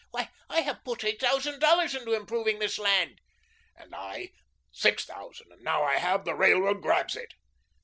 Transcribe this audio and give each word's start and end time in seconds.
Why, 0.09 0.31
I 0.49 0.61
have 0.61 0.83
put 0.83 1.03
eight 1.03 1.19
thousand 1.21 1.59
dollars 1.59 1.93
into 1.93 2.13
improving 2.15 2.57
this 2.57 2.79
land." 2.79 3.21
"And 3.75 3.93
I 3.93 4.31
six 4.71 5.05
thousand, 5.05 5.51
and 5.51 5.61
now 5.63 5.81
that 5.81 5.89
I 5.89 5.97
have, 5.99 6.25
the 6.25 6.33
Railroad 6.33 6.81
grabs 6.81 7.15
it." 7.15 7.35